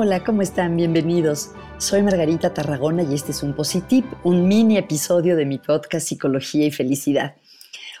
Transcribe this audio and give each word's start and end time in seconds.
Hola, 0.00 0.22
¿cómo 0.22 0.42
están? 0.42 0.76
Bienvenidos. 0.76 1.50
Soy 1.78 2.04
Margarita 2.04 2.54
Tarragona 2.54 3.02
y 3.02 3.14
este 3.14 3.32
es 3.32 3.42
un 3.42 3.52
Positip, 3.52 4.04
un 4.22 4.46
mini 4.46 4.76
episodio 4.76 5.34
de 5.34 5.44
mi 5.44 5.58
podcast 5.58 6.06
Psicología 6.06 6.66
y 6.66 6.70
Felicidad. 6.70 7.34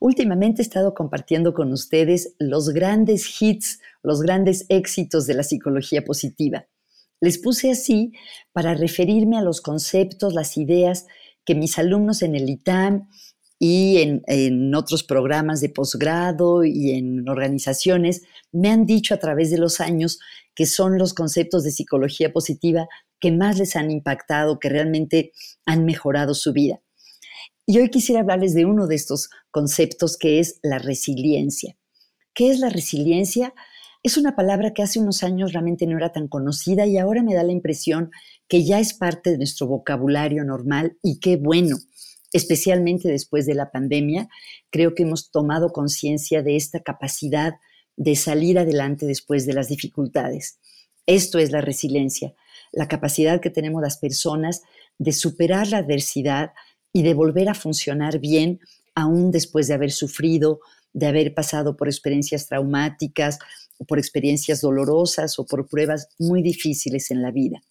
Últimamente 0.00 0.62
he 0.62 0.64
estado 0.64 0.94
compartiendo 0.94 1.52
con 1.52 1.70
ustedes 1.70 2.34
los 2.38 2.70
grandes 2.70 3.42
hits, 3.42 3.80
los 4.02 4.22
grandes 4.22 4.64
éxitos 4.70 5.26
de 5.26 5.34
la 5.34 5.42
psicología 5.42 6.02
positiva. 6.02 6.64
Les 7.20 7.36
puse 7.36 7.70
así 7.70 8.14
para 8.52 8.72
referirme 8.72 9.36
a 9.36 9.42
los 9.42 9.60
conceptos, 9.60 10.32
las 10.32 10.56
ideas 10.56 11.06
que 11.44 11.54
mis 11.54 11.78
alumnos 11.78 12.22
en 12.22 12.36
el 12.36 12.48
ITAM 12.48 13.10
y 13.64 13.98
en, 14.26 14.74
otros 14.74 15.04
programas 15.04 15.60
de 15.60 15.68
posgrado 15.68 16.64
y 16.64 16.90
en 16.90 17.28
organizaciones 17.28 18.22
me 18.50 18.70
han 18.70 18.86
dicho 18.86 19.14
a 19.14 19.18
través 19.18 19.52
de 19.52 19.58
los 19.58 19.80
años 19.80 20.18
que 20.56 20.66
son 20.66 20.98
los 20.98 21.14
conceptos 21.14 21.62
de 21.62 21.70
psicología 21.70 22.32
positiva 22.32 22.88
que 23.20 23.30
más 23.30 23.58
les 23.58 23.76
han 23.76 23.92
impactado, 23.92 24.58
que 24.58 24.68
realmente 24.68 25.30
han 25.64 25.84
mejorado 25.84 26.34
su 26.34 26.52
vida. 26.52 26.80
Y 27.64 27.78
hoy 27.78 27.88
quisiera 27.88 28.22
hablarles 28.22 28.52
de 28.54 28.64
uno 28.64 28.88
de 28.88 28.96
estos 28.96 29.30
conceptos 29.52 30.16
que 30.16 30.40
es 30.40 30.58
la 30.64 30.80
resiliencia. 30.80 31.76
¿Qué 32.34 32.50
es 32.50 32.58
la 32.58 32.68
resiliencia? 32.68 33.54
Es 34.02 34.16
una 34.16 34.34
palabra 34.34 34.74
que 34.74 34.82
hace 34.82 34.98
unos 34.98 35.22
años 35.22 35.52
realmente 35.52 35.86
no 35.86 35.96
era 35.96 36.10
tan 36.10 36.26
conocida 36.26 36.84
y 36.86 36.98
ahora 36.98 37.22
me 37.22 37.34
da 37.34 37.44
la 37.44 37.52
impresión 37.52 38.10
que 38.48 38.64
ya 38.64 38.80
es 38.80 38.92
parte 38.92 39.30
de 39.30 39.36
nuestro 39.36 39.68
vocabulario 39.68 40.42
normal 40.42 40.98
y 41.00 41.20
qué 41.20 41.36
bueno. 41.36 41.76
Especialmente 42.32 43.08
después 43.08 43.46
de 43.46 43.54
la 43.54 43.70
pandemia, 43.70 44.28
creo 44.70 44.94
que 44.94 45.02
hemos 45.02 45.30
tomado 45.30 45.72
conciencia 45.72 46.42
de 46.42 46.56
esta 46.56 46.80
capacidad 46.80 47.54
de 47.96 48.16
salir 48.16 48.58
adelante 48.58 49.06
después 49.06 49.46
de 49.46 49.52
las 49.52 49.68
dificultades. 49.68 50.58
Esto 51.06 51.38
es 51.38 51.50
la 51.50 51.60
resiliencia, 51.60 52.34
la 52.72 52.88
capacidad 52.88 53.40
que 53.40 53.50
tenemos 53.50 53.82
las 53.82 53.98
personas 53.98 54.62
de 54.98 55.12
superar 55.12 55.68
la 55.68 55.78
adversidad 55.78 56.52
y 56.92 57.02
de 57.02 57.14
volver 57.14 57.48
a 57.48 57.54
funcionar 57.54 58.18
bien 58.18 58.60
aún 58.94 59.30
después 59.30 59.68
de 59.68 59.74
haber 59.74 59.90
sufrido, 59.90 60.60
de 60.92 61.06
haber 61.06 61.34
pasado 61.34 61.76
por 61.76 61.88
experiencias 61.88 62.46
traumáticas, 62.46 63.38
por 63.88 63.98
experiencias 63.98 64.60
dolorosas 64.60 65.38
o 65.38 65.46
por 65.46 65.66
pruebas 65.66 66.08
muy 66.18 66.42
difíciles 66.42 67.10
en 67.10 67.22
la 67.22 67.30
vida. 67.30 67.62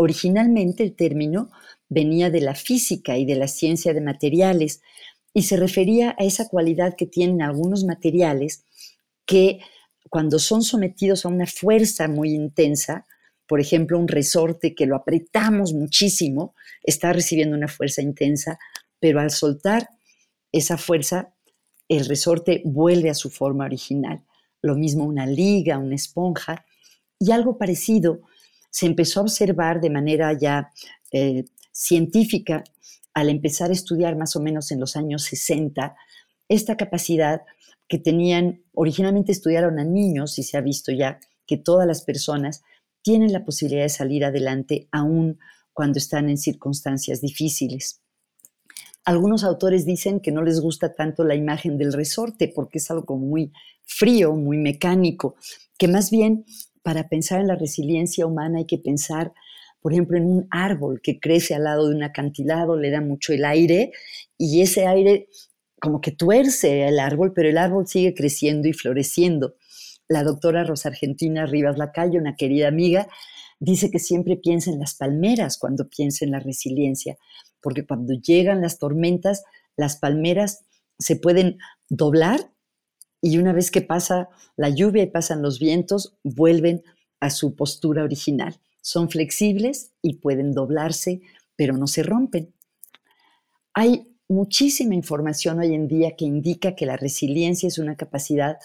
Originalmente 0.00 0.84
el 0.84 0.94
término 0.94 1.50
venía 1.88 2.30
de 2.30 2.40
la 2.40 2.54
física 2.54 3.18
y 3.18 3.24
de 3.26 3.34
la 3.34 3.48
ciencia 3.48 3.92
de 3.92 4.00
materiales 4.00 4.80
y 5.34 5.42
se 5.42 5.56
refería 5.56 6.14
a 6.16 6.24
esa 6.24 6.48
cualidad 6.48 6.94
que 6.96 7.06
tienen 7.06 7.42
algunos 7.42 7.82
materiales 7.84 8.64
que 9.26 9.58
cuando 10.08 10.38
son 10.38 10.62
sometidos 10.62 11.24
a 11.24 11.28
una 11.28 11.48
fuerza 11.48 12.06
muy 12.06 12.30
intensa, 12.30 13.08
por 13.48 13.60
ejemplo, 13.60 13.98
un 13.98 14.06
resorte 14.06 14.72
que 14.76 14.86
lo 14.86 14.94
apretamos 14.94 15.74
muchísimo, 15.74 16.54
está 16.84 17.12
recibiendo 17.12 17.56
una 17.56 17.66
fuerza 17.66 18.00
intensa, 18.00 18.56
pero 19.00 19.18
al 19.18 19.32
soltar 19.32 19.88
esa 20.52 20.78
fuerza, 20.78 21.34
el 21.88 22.06
resorte 22.06 22.62
vuelve 22.64 23.10
a 23.10 23.14
su 23.14 23.30
forma 23.30 23.64
original. 23.64 24.22
Lo 24.62 24.76
mismo 24.76 25.04
una 25.04 25.26
liga, 25.26 25.76
una 25.78 25.96
esponja, 25.96 26.64
y 27.18 27.32
algo 27.32 27.58
parecido 27.58 28.20
se 28.70 28.86
empezó 28.86 29.20
a 29.20 29.22
observar 29.24 29.80
de 29.80 29.90
manera 29.90 30.32
ya 30.32 30.70
eh, 31.12 31.44
científica 31.72 32.64
al 33.14 33.30
empezar 33.30 33.70
a 33.70 33.74
estudiar 33.74 34.16
más 34.16 34.36
o 34.36 34.40
menos 34.40 34.70
en 34.70 34.80
los 34.80 34.96
años 34.96 35.22
60 35.24 35.96
esta 36.48 36.76
capacidad 36.76 37.42
que 37.88 37.98
tenían, 37.98 38.62
originalmente 38.72 39.32
estudiaron 39.32 39.78
a 39.78 39.84
niños 39.84 40.38
y 40.38 40.42
se 40.42 40.56
ha 40.56 40.60
visto 40.60 40.92
ya 40.92 41.20
que 41.46 41.56
todas 41.56 41.86
las 41.86 42.02
personas 42.02 42.62
tienen 43.02 43.32
la 43.32 43.44
posibilidad 43.44 43.82
de 43.82 43.88
salir 43.88 44.24
adelante 44.24 44.88
aún 44.92 45.38
cuando 45.72 45.98
están 45.98 46.28
en 46.28 46.36
circunstancias 46.36 47.20
difíciles. 47.20 48.02
Algunos 49.04 49.44
autores 49.44 49.86
dicen 49.86 50.20
que 50.20 50.32
no 50.32 50.42
les 50.42 50.60
gusta 50.60 50.92
tanto 50.94 51.24
la 51.24 51.34
imagen 51.34 51.78
del 51.78 51.94
resorte 51.94 52.52
porque 52.54 52.78
es 52.78 52.90
algo 52.90 53.16
muy 53.16 53.52
frío, 53.84 54.34
muy 54.34 54.58
mecánico, 54.58 55.36
que 55.78 55.88
más 55.88 56.10
bien 56.10 56.44
para 56.88 57.06
pensar 57.06 57.42
en 57.42 57.48
la 57.48 57.54
resiliencia 57.54 58.24
humana 58.24 58.60
hay 58.60 58.64
que 58.64 58.78
pensar, 58.78 59.34
por 59.82 59.92
ejemplo, 59.92 60.16
en 60.16 60.24
un 60.24 60.48
árbol 60.50 61.02
que 61.02 61.20
crece 61.20 61.54
al 61.54 61.64
lado 61.64 61.86
de 61.86 61.94
un 61.94 62.02
acantilado, 62.02 62.78
le 62.78 62.90
da 62.90 63.02
mucho 63.02 63.34
el 63.34 63.44
aire 63.44 63.92
y 64.38 64.62
ese 64.62 64.86
aire 64.86 65.28
como 65.82 66.00
que 66.00 66.12
tuerce 66.12 66.88
el 66.88 66.98
árbol, 66.98 67.34
pero 67.34 67.50
el 67.50 67.58
árbol 67.58 67.86
sigue 67.86 68.14
creciendo 68.14 68.68
y 68.68 68.72
floreciendo. 68.72 69.56
La 70.08 70.22
doctora 70.22 70.64
Rosa 70.64 70.88
Argentina 70.88 71.44
Rivas 71.44 71.76
Lacalle, 71.76 72.18
una 72.18 72.36
querida 72.36 72.68
amiga, 72.68 73.06
dice 73.60 73.90
que 73.90 73.98
siempre 73.98 74.38
piensa 74.38 74.70
en 74.70 74.78
las 74.78 74.94
palmeras 74.94 75.58
cuando 75.58 75.90
piensa 75.90 76.24
en 76.24 76.30
la 76.30 76.40
resiliencia, 76.40 77.18
porque 77.60 77.84
cuando 77.84 78.14
llegan 78.14 78.62
las 78.62 78.78
tormentas, 78.78 79.44
las 79.76 79.98
palmeras 79.98 80.64
se 80.98 81.16
pueden 81.16 81.58
doblar 81.90 82.50
y 83.20 83.38
una 83.38 83.52
vez 83.52 83.70
que 83.70 83.80
pasa 83.80 84.28
la 84.56 84.68
lluvia 84.68 85.02
y 85.02 85.10
pasan 85.10 85.42
los 85.42 85.58
vientos, 85.58 86.16
vuelven 86.22 86.82
a 87.20 87.30
su 87.30 87.56
postura 87.56 88.04
original. 88.04 88.60
Son 88.80 89.10
flexibles 89.10 89.92
y 90.02 90.14
pueden 90.14 90.52
doblarse, 90.52 91.20
pero 91.56 91.76
no 91.76 91.86
se 91.86 92.02
rompen. 92.02 92.54
Hay 93.74 94.08
muchísima 94.28 94.94
información 94.94 95.58
hoy 95.58 95.74
en 95.74 95.88
día 95.88 96.16
que 96.16 96.24
indica 96.24 96.74
que 96.74 96.86
la 96.86 96.96
resiliencia 96.96 97.66
es 97.66 97.78
una 97.78 97.96
capacidad 97.96 98.58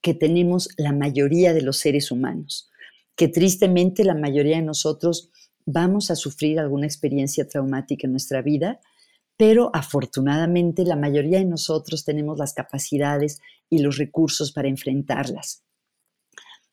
que 0.00 0.14
tenemos 0.14 0.68
la 0.76 0.92
mayoría 0.92 1.54
de 1.54 1.62
los 1.62 1.78
seres 1.78 2.10
humanos, 2.10 2.70
que 3.16 3.28
tristemente 3.28 4.04
la 4.04 4.14
mayoría 4.14 4.56
de 4.56 4.62
nosotros 4.62 5.30
vamos 5.64 6.10
a 6.10 6.16
sufrir 6.16 6.60
alguna 6.60 6.86
experiencia 6.86 7.48
traumática 7.48 8.06
en 8.06 8.12
nuestra 8.12 8.42
vida, 8.42 8.80
pero 9.36 9.70
afortunadamente 9.74 10.84
la 10.84 10.96
mayoría 10.96 11.38
de 11.38 11.44
nosotros 11.44 12.04
tenemos 12.04 12.38
las 12.38 12.54
capacidades 12.54 13.40
y 13.68 13.78
los 13.78 13.98
recursos 13.98 14.52
para 14.52 14.68
enfrentarlas. 14.68 15.62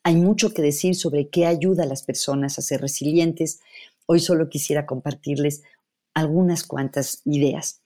Hay 0.04 0.16
mucho 0.16 0.54
que 0.54 0.62
decir 0.62 0.96
sobre 0.96 1.30
qué 1.30 1.46
ayuda 1.46 1.84
a 1.84 1.88
las 1.88 2.04
personas 2.04 2.58
a 2.58 2.62
ser 2.62 2.82
resilientes. 2.82 3.62
Hoy 4.06 4.20
solo 4.20 4.50
quisiera 4.50 4.86
compartirles 4.86 5.64
algunas 6.14 6.64
cuantas 6.64 7.22
ideas. 7.26 7.82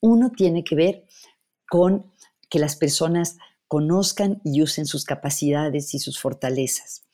Uno 0.00 0.30
tiene 0.30 0.64
que 0.64 0.74
ver 0.74 1.04
con 1.68 2.10
que 2.48 2.58
las 2.58 2.76
personas 2.76 3.36
conozcan 3.68 4.40
y 4.44 4.62
usen 4.62 4.86
sus 4.86 5.04
capacidades 5.04 5.94
y 5.94 5.98
sus 5.98 6.18
fortalezas. 6.18 7.04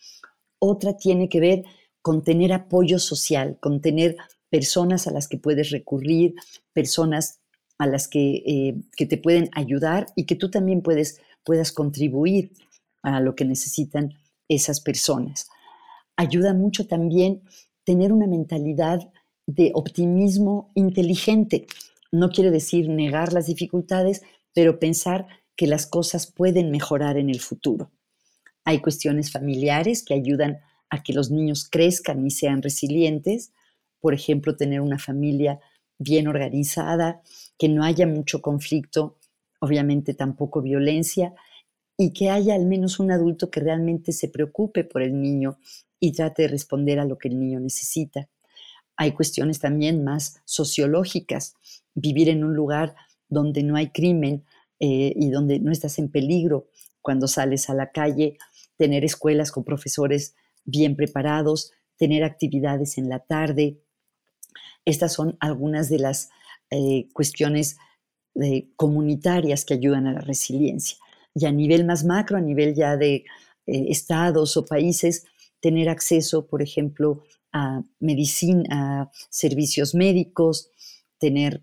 Otra 0.59 0.97
tiene 0.97 1.28
que 1.28 1.41
ver 1.41 1.65
con 2.03 2.22
tener 2.25 2.53
apoyo 2.53 2.98
social, 2.98 3.59
con 3.60 3.80
tener 3.80 4.16
personas 4.50 5.06
a 5.06 5.10
las 5.10 5.28
que 5.28 5.36
puedes 5.36 5.70
recurrir, 5.70 6.34
personas 6.78 7.41
a 7.77 7.89
las 7.89 8.06
que, 8.06 8.44
eh, 8.47 9.06
te 9.09 9.19
pueden 9.19 9.50
ayudar 9.53 10.06
y 10.15 10.27
que 10.27 10.37
tú 10.37 10.49
también 10.49 10.81
puedes, 10.81 11.21
puedas 11.43 11.72
contribuir 11.72 12.53
a 13.03 13.19
lo 13.21 13.34
que 13.34 13.44
necesitan 13.44 14.15
esas 14.49 14.81
personas. 14.81 15.49
Ayuda 16.16 16.55
mucho 16.55 16.87
también 16.87 17.43
tener 17.83 18.12
una 18.12 18.28
mentalidad 18.28 19.11
de 19.49 19.72
optimismo 19.75 20.71
inteligente. 20.77 21.66
No 22.12 22.28
quiere 22.28 22.53
decir 22.53 22.89
negar 22.89 23.33
las 23.33 23.47
dificultades, 23.47 24.22
pero 24.55 24.78
pensar 24.78 25.27
que 25.56 25.66
las 25.66 25.84
cosas 25.84 26.31
pueden 26.31 26.71
mejorar 26.71 27.16
en 27.16 27.28
el 27.28 27.41
futuro. 27.41 27.91
Hay 28.65 28.78
cuestiones 28.81 29.33
familiares 29.33 30.05
que 30.05 30.15
ayudan 30.15 30.60
a 30.91 31.03
que 31.03 31.12
los 31.12 31.33
niños 31.33 31.69
crezcan 31.69 32.25
y 32.25 32.31
sean 32.31 32.62
resilientes. 32.62 33.53
Por 33.99 34.15
ejemplo, 34.15 34.55
tener 34.55 34.81
una 34.81 35.00
familia 35.00 35.59
bien 35.98 36.28
organizada, 36.28 37.22
que 37.59 37.69
no 37.69 37.84
haya 37.84 38.06
mucho 38.06 38.41
conflicto, 38.41 39.18
obviamente 39.60 40.15
tampoco 40.15 40.62
violencia, 40.62 41.34
y 41.97 42.12
que 42.12 42.30
haya 42.30 42.54
al 42.54 42.66
menos 42.66 43.00
un 43.00 43.10
adulto 43.10 43.50
que 43.50 43.60
realmente 43.60 44.12
se 44.12 44.28
preocupe 44.28 44.84
por 44.84 45.03
el 45.03 45.21
niño 45.21 45.59
y 45.98 46.12
trate 46.12 46.42
de 46.42 46.48
responder 46.48 47.00
a 47.00 47.04
lo 47.04 47.18
que 47.18 47.28
el 47.28 47.39
niño 47.39 47.59
necesita. 47.59 48.28
Hay 48.97 49.12
cuestiones 49.12 49.59
también 49.59 50.04
más 50.04 50.41
sociológicas, 50.45 51.54
vivir 51.95 52.28
en 52.28 52.45
un 52.45 52.54
lugar 52.54 52.95
donde 53.28 53.62
no 53.62 53.77
hay 53.77 53.91
crimen 53.91 54.45
eh, 54.80 55.12
y 55.16 55.30
donde 55.30 55.59
no 55.59 55.72
estás 55.72 55.98
en 55.98 56.09
peligro 56.09 56.68
cuando 57.03 57.27
sales 57.27 57.68
a 57.68 57.74
la 57.74 57.91
calle, 57.91 58.39
tener 58.77 59.04
escuelas 59.04 59.50
con 59.50 59.65
profesores 59.65 60.34
bien 60.65 60.95
preparados, 60.95 61.72
tener 61.97 62.22
actividades 62.22 62.98
en 62.98 63.09
la 63.09 63.21
tarde. 63.21 63.78
Estas 64.88 65.12
son 65.12 65.36
algunas 65.40 65.88
de 65.88 65.98
las 65.98 66.30
eh, 66.70 67.08
cuestiones 67.12 67.76
eh, 68.34 68.68
comunitarias 68.76 69.64
que 69.64 69.74
ayudan 69.74 70.06
a 70.06 70.12
la 70.12 70.20
resiliencia. 70.20 70.98
Y 71.34 71.46
a 71.46 71.52
nivel 71.52 71.84
más 71.84 72.04
macro, 72.04 72.38
a 72.38 72.40
nivel 72.40 72.74
ya 72.74 72.96
de 72.96 73.24
estados 73.66 74.56
o 74.56 74.64
países, 74.64 75.24
tener 75.60 75.90
acceso, 75.90 76.46
por 76.46 76.62
ejemplo, 76.62 77.22
a 77.52 77.82
medicina, 78.00 78.64
a 78.70 79.10
servicios 79.28 79.94
médicos, 79.94 80.70
tener 81.18 81.62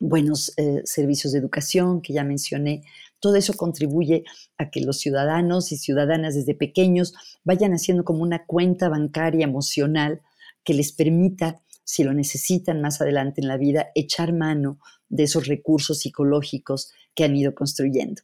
buenos 0.00 0.52
eh, 0.56 0.80
servicios 0.84 1.32
de 1.32 1.38
educación 1.38 2.00
que 2.00 2.14
ya 2.14 2.24
mencioné, 2.24 2.82
todo 3.20 3.36
eso 3.36 3.52
contribuye 3.54 4.24
a 4.56 4.70
que 4.70 4.80
los 4.80 4.98
ciudadanos 4.98 5.72
y 5.72 5.76
ciudadanas 5.76 6.34
desde 6.34 6.54
pequeños 6.54 7.12
vayan 7.44 7.72
haciendo 7.72 8.02
como 8.04 8.22
una 8.22 8.46
cuenta 8.46 8.88
bancaria 8.88 9.44
emocional 9.44 10.22
que 10.64 10.72
les 10.72 10.92
permita, 10.92 11.60
si 11.90 12.04
lo 12.04 12.14
necesitan 12.14 12.80
más 12.80 13.00
adelante 13.00 13.40
en 13.40 13.48
la 13.48 13.56
vida, 13.56 13.90
echar 13.96 14.32
mano 14.32 14.78
de 15.08 15.24
esos 15.24 15.48
recursos 15.48 15.98
psicológicos 15.98 16.92
que 17.16 17.24
han 17.24 17.34
ido 17.34 17.52
construyendo. 17.52 18.22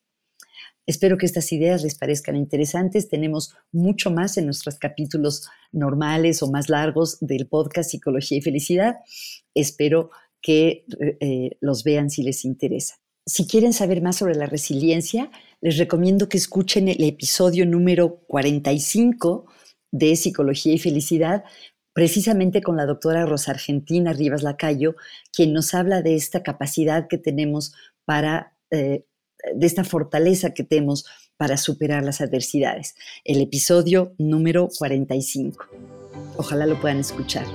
Espero 0.86 1.18
que 1.18 1.26
estas 1.26 1.50
ideas 1.50 1.82
les 1.82 1.96
parezcan 1.96 2.36
interesantes. 2.36 3.08
Tenemos 3.08 3.56
mucho 3.72 4.12
más 4.12 4.36
en 4.36 4.44
nuestros 4.44 4.78
capítulos 4.78 5.48
normales 5.72 6.44
o 6.44 6.50
más 6.50 6.68
largos 6.68 7.18
del 7.20 7.48
podcast 7.48 7.90
Psicología 7.90 8.38
y 8.38 8.42
Felicidad. 8.42 8.98
Espero 9.52 10.10
que 10.40 10.84
eh, 11.18 11.50
los 11.60 11.82
vean 11.82 12.08
si 12.08 12.22
les 12.22 12.44
interesa. 12.44 13.00
Si 13.26 13.48
quieren 13.48 13.72
saber 13.72 14.00
más 14.00 14.14
sobre 14.14 14.36
la 14.36 14.46
resiliencia, 14.46 15.32
les 15.60 15.76
recomiendo 15.76 16.28
que 16.28 16.38
escuchen 16.38 16.86
el 16.86 17.02
episodio 17.02 17.66
número 17.66 18.20
45 18.28 19.46
de 19.90 20.14
Psicología 20.14 20.74
y 20.74 20.78
Felicidad, 20.78 21.42
precisamente 21.96 22.60
con 22.60 22.76
la 22.76 22.84
doctora 22.84 23.25
Rosa 23.25 23.52
Argentina 23.52 24.12
Rivas 24.12 24.43
Lacayo, 24.43 24.96
quien 25.32 25.54
nos 25.54 25.72
habla 25.72 26.02
de 26.02 26.14
esta 26.14 26.43
capacidad 26.43 27.08
que 27.08 27.16
tenemos 27.16 27.72
para 28.04 28.52
eh, 28.70 29.06
de 29.54 29.66
esta 29.66 29.82
fortaleza 29.82 30.52
que 30.52 30.62
tenemos 30.62 31.06
para 31.38 31.56
superar 31.56 32.04
las 32.04 32.20
adversidades. 32.20 32.96
El 33.25 33.40
episodio 33.40 34.12
número 34.19 34.69
45. 34.76 35.64
Ojalá 36.37 36.66
lo 36.66 36.78
puedan 36.78 36.98
escuchar. 36.98 37.46